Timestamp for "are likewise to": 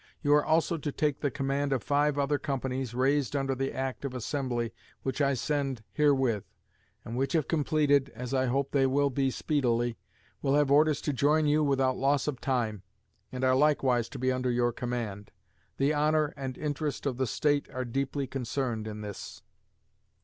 13.43-14.17